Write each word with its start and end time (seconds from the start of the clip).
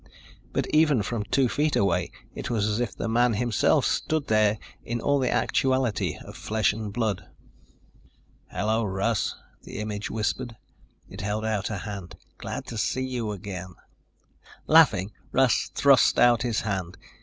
But 0.51 0.65
even 0.73 1.03
from 1.03 1.25
two 1.25 1.47
feet 1.47 1.75
away, 1.75 2.09
it 2.33 2.49
was 2.49 2.65
as 2.67 2.79
if 2.79 2.95
the 2.95 3.07
man 3.07 3.33
himself 3.35 3.85
stood 3.85 4.29
there 4.29 4.57
in 4.83 4.99
all 4.99 5.19
the 5.19 5.29
actuality 5.29 6.17
of 6.25 6.35
flesh 6.35 6.73
and 6.73 6.91
blood. 6.91 7.27
"Hello, 8.49 8.83
Russ," 8.83 9.35
the 9.61 9.77
image 9.77 10.09
whispered. 10.09 10.57
It 11.07 11.21
held 11.21 11.45
out 11.45 11.69
a 11.69 11.77
hand. 11.77 12.15
"Glad 12.39 12.65
to 12.65 12.79
see 12.79 13.05
you 13.05 13.31
again." 13.31 13.75
Laughing, 14.65 15.11
Russ 15.31 15.69
thrust 15.75 16.17
out 16.17 16.41
his 16.41 16.61
hand. 16.61 16.97